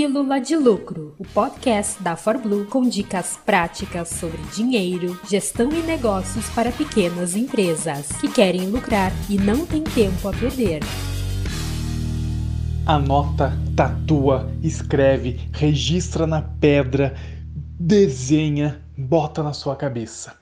[0.00, 6.48] Pílula de Lucro, o podcast da ForBlue com dicas práticas sobre dinheiro, gestão e negócios
[6.54, 10.80] para pequenas empresas que querem lucrar e não têm tempo a perder.
[12.86, 17.14] Anota, tatua, escreve, registra na pedra,
[17.78, 20.34] desenha, bota na sua cabeça.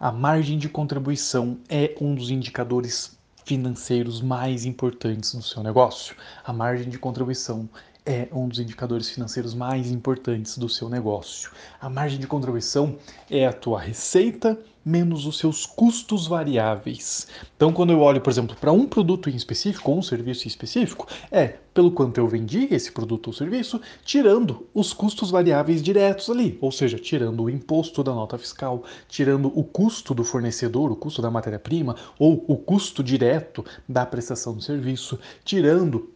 [0.00, 6.16] A margem de contribuição é um dos indicadores financeiros mais importantes do seu negócio.
[6.42, 7.68] A margem de contribuição
[8.06, 11.50] é um dos indicadores financeiros mais importantes do seu negócio.
[11.80, 12.96] A margem de contribuição
[13.30, 17.26] é a tua receita menos os seus custos variáveis.
[17.56, 20.48] Então, quando eu olho, por exemplo, para um produto em específico ou um serviço em
[20.48, 26.28] específico, é pelo quanto eu vendi esse produto ou serviço, tirando os custos variáveis diretos
[26.28, 30.96] ali, ou seja, tirando o imposto da nota fiscal, tirando o custo do fornecedor, o
[30.96, 36.13] custo da matéria-prima ou o custo direto da prestação do serviço, tirando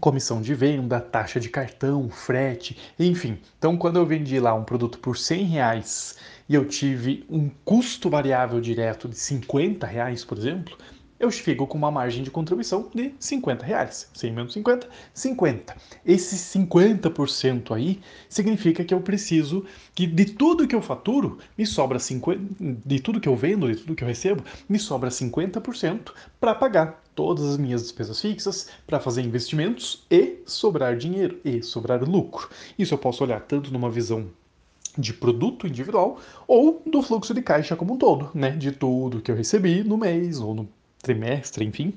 [0.00, 3.38] comissão de venda, taxa de cartão, frete, enfim.
[3.58, 6.16] Então, quando eu vendi lá um produto por 100 reais
[6.48, 10.76] e eu tive um custo variável direto de 50 reais, por exemplo,
[11.24, 14.08] eu fico com uma margem de contribuição de 50 reais.
[14.14, 15.76] 100 menos 50, 50.
[16.04, 19.64] Esse 50% aí significa que eu preciso
[19.94, 22.40] que de tudo que eu faturo, me sobra 50,
[22.84, 27.02] de tudo que eu vendo, de tudo que eu recebo, me sobra 50% para pagar
[27.14, 32.50] todas as minhas despesas fixas, para fazer investimentos e sobrar dinheiro e sobrar lucro.
[32.78, 34.28] Isso eu posso olhar tanto numa visão
[34.98, 38.50] de produto individual ou do fluxo de caixa como um todo, né?
[38.50, 40.68] De tudo que eu recebi no mês ou no
[41.04, 41.92] trimestre, enfim,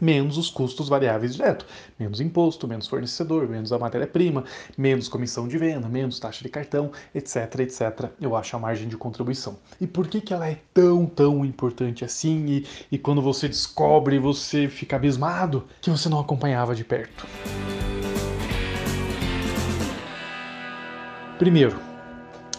[0.00, 1.66] menos os custos variáveis direto,
[1.98, 4.44] menos imposto, menos fornecedor, menos a matéria-prima,
[4.78, 8.10] menos comissão de venda, menos taxa de cartão, etc, etc.
[8.20, 9.58] Eu acho a margem de contribuição.
[9.80, 12.46] E por que, que ela é tão, tão importante assim?
[12.46, 17.26] E, e quando você descobre, você fica abismado que você não acompanhava de perto.
[21.36, 21.78] Primeiro,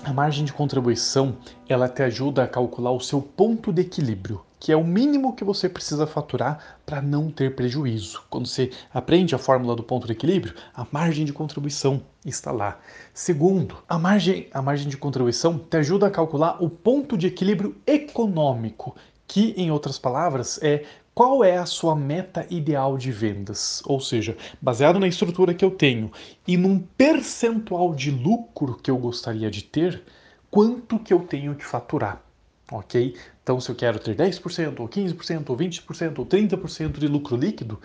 [0.04, 4.72] a margem de contribuição, ela te ajuda a calcular o seu ponto de equilíbrio que
[4.72, 8.24] é o mínimo que você precisa faturar para não ter prejuízo.
[8.30, 12.80] Quando você aprende a fórmula do ponto de equilíbrio, a margem de contribuição está lá.
[13.14, 17.76] Segundo, a margem, a margem de contribuição te ajuda a calcular o ponto de equilíbrio
[17.86, 18.96] econômico,
[19.28, 23.82] que, em outras palavras, é qual é a sua meta ideal de vendas?
[23.86, 26.12] Ou seja, baseado na estrutura que eu tenho
[26.48, 30.04] e num percentual de lucro que eu gostaria de ter,
[30.50, 32.24] quanto que eu tenho que faturar?
[32.72, 33.16] ok?
[33.48, 37.80] Então, se eu quero ter 10%, ou 15%, ou 20%, ou 30% de lucro líquido,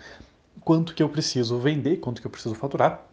[0.59, 3.05] quanto que eu preciso vender, quanto que eu preciso faturar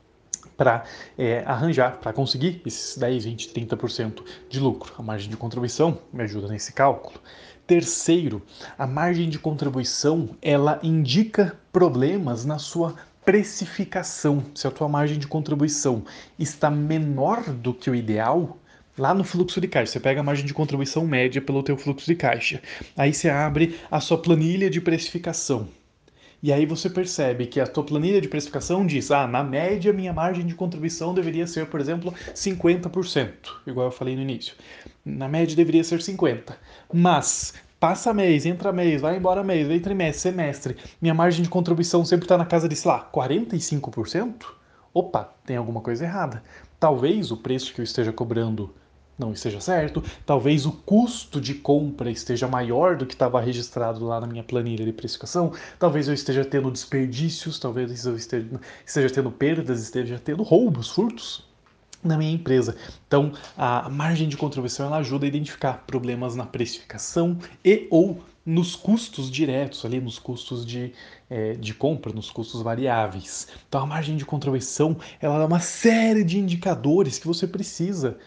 [0.57, 0.83] para
[1.17, 4.93] é, arranjar, para conseguir esses 10, 20, 30% de lucro.
[4.99, 7.21] A margem de contribuição me ajuda nesse cálculo.
[7.69, 8.43] Terceiro,
[8.77, 14.43] a margem de contribuição ela indica problemas na sua precificação.
[14.57, 16.03] Se a tua margem de contribuição
[16.37, 18.59] está menor do que o ideal,
[18.99, 19.93] lá no fluxo de caixa.
[19.93, 22.61] Você pega a margem de contribuição média pelo teu fluxo de caixa.
[22.97, 25.69] Aí você abre a sua planilha de precificação.
[26.43, 30.13] E aí você percebe que a tua planilha de precificação diz: "Ah, na média minha
[30.13, 34.55] margem de contribuição deveria ser, por exemplo, 50%", igual eu falei no início.
[35.05, 36.57] Na média deveria ser 50.
[36.93, 42.05] Mas passa mês, entra mês, vai embora mês, vem trimestre, semestre, minha margem de contribuição
[42.05, 44.60] sempre está na casa de, sei lá, 45%?
[44.93, 46.43] Opa, tem alguma coisa errada.
[46.79, 48.75] Talvez o preço que eu esteja cobrando
[49.21, 54.19] não esteja certo, talvez o custo de compra esteja maior do que estava registrado lá
[54.19, 58.49] na minha planilha de precificação, talvez eu esteja tendo desperdícios, talvez eu esteja,
[58.85, 61.45] esteja tendo perdas, esteja tendo roubos, furtos
[62.03, 62.77] na minha empresa.
[63.07, 68.75] Então, a margem de contribuição ela ajuda a identificar problemas na precificação e ou nos
[68.75, 70.93] custos diretos, ali nos custos de,
[71.29, 73.47] é, de compra, nos custos variáveis.
[73.69, 78.19] Então, a margem de contribuição ela dá uma série de indicadores que você precisa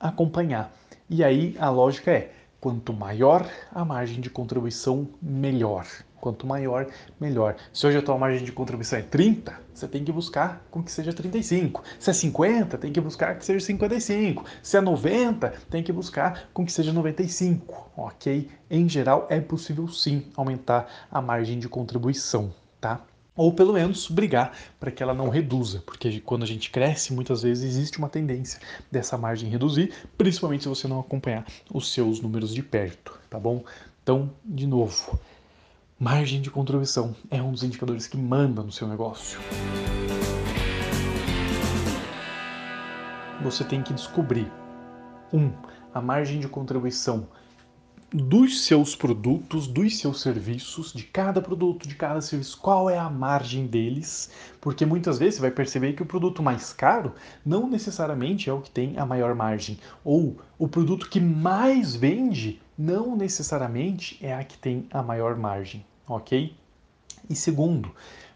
[0.00, 0.72] acompanhar.
[1.10, 5.86] E aí a lógica é: quanto maior a margem de contribuição, melhor.
[6.20, 6.86] Quanto maior,
[7.20, 7.56] melhor.
[7.72, 10.90] Se hoje a tua margem de contribuição é 30, você tem que buscar com que
[10.90, 11.82] seja 35.
[11.98, 14.44] Se é 50, tem que buscar que seja 55.
[14.62, 18.48] Se é 90, tem que buscar com que seja 95, ok?
[18.68, 23.04] Em geral, é possível sim aumentar a margem de contribuição, tá?
[23.38, 27.42] ou pelo menos brigar para que ela não reduza, porque quando a gente cresce, muitas
[27.42, 28.58] vezes existe uma tendência
[28.90, 33.64] dessa margem reduzir, principalmente se você não acompanhar os seus números de perto, tá bom?
[34.02, 35.16] Então, de novo,
[36.00, 39.40] margem de contribuição é um dos indicadores que manda no seu negócio.
[43.42, 44.50] Você tem que descobrir
[45.32, 45.50] um,
[45.92, 47.26] a margem de contribuição
[48.10, 53.10] dos seus produtos, dos seus serviços, de cada produto, de cada serviço, qual é a
[53.10, 57.12] margem deles, porque muitas vezes você vai perceber que o produto mais caro
[57.44, 62.62] não necessariamente é o que tem a maior margem, ou o produto que mais vende
[62.78, 66.56] não necessariamente é a que tem a maior margem, ok?
[67.28, 67.90] E segundo,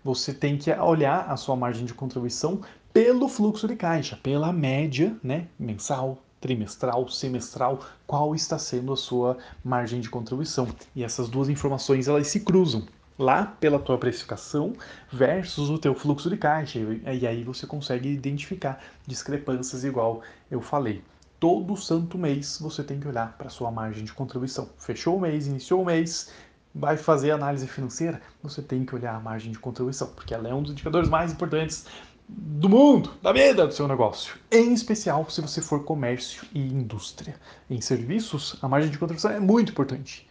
[0.04, 2.60] você tem que olhar a sua margem de contribuição
[2.92, 9.38] pelo fluxo de caixa, pela média, né, mensal, trimestral, semestral, qual está sendo a sua
[9.64, 10.68] margem de contribuição.
[10.94, 12.84] E essas duas informações elas se cruzam
[13.18, 14.72] lá pela tua precificação
[15.10, 16.80] versus o teu fluxo de caixa.
[16.80, 21.02] E aí você consegue identificar discrepâncias igual eu falei.
[21.38, 24.68] Todo santo mês você tem que olhar para a sua margem de contribuição.
[24.78, 26.32] Fechou o mês, iniciou o mês,
[26.74, 30.54] vai fazer análise financeira, você tem que olhar a margem de contribuição, porque ela é
[30.54, 31.86] um dos indicadores mais importantes
[32.34, 34.36] do mundo, da vida do seu negócio.
[34.50, 37.34] Em especial se você for comércio e indústria.
[37.68, 40.28] Em serviços, a margem de contribuição é muito importante.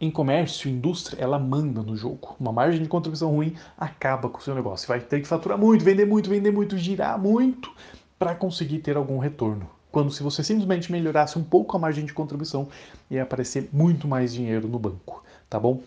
[0.00, 2.36] Em comércio e indústria, ela manda no jogo.
[2.38, 4.86] Uma margem de contribuição ruim acaba com o seu negócio.
[4.86, 7.72] Você vai ter que faturar muito, vender muito, vender muito, girar muito
[8.18, 9.70] para conseguir ter algum retorno.
[9.90, 12.68] Quando se você simplesmente melhorasse um pouco a margem de contribuição,
[13.10, 15.80] ia aparecer muito mais dinheiro no banco, tá bom?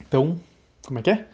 [0.00, 0.40] Então,
[0.86, 1.28] como é que é?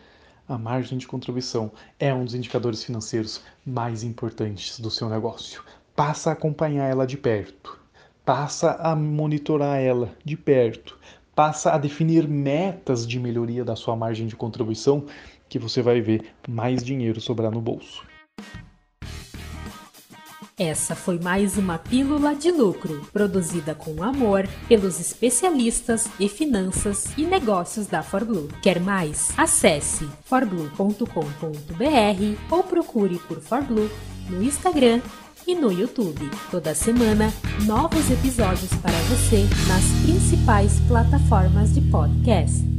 [0.48, 5.62] A margem de contribuição é um dos indicadores financeiros mais importantes do seu negócio.
[5.94, 7.78] Passa a acompanhar ela de perto,
[8.24, 10.98] passa a monitorar ela de perto,
[11.34, 15.04] passa a definir metas de melhoria da sua margem de contribuição,
[15.48, 18.02] que você vai ver mais dinheiro sobrar no bolso.
[20.58, 27.22] Essa foi mais uma Pílula de Lucro, produzida com amor pelos especialistas em finanças e
[27.22, 28.48] negócios da ForBlue.
[28.60, 29.30] Quer mais?
[29.36, 31.06] Acesse forblue.com.br
[32.50, 33.88] ou procure por ForBlue
[34.28, 35.00] no Instagram
[35.46, 36.28] e no YouTube.
[36.50, 37.32] Toda semana,
[37.64, 42.77] novos episódios para você nas principais plataformas de podcast.